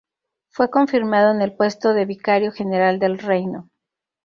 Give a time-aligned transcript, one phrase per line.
[0.49, 3.69] Fue confirmado en el puesto de vicario general del reino.